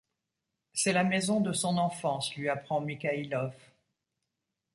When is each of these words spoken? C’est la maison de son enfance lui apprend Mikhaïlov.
C’est 0.73 0.93
la 0.93 1.03
maison 1.03 1.41
de 1.41 1.53
son 1.53 1.77
enfance 1.77 2.33
lui 2.33 2.49
apprend 2.49 2.81
Mikhaïlov. 2.81 3.53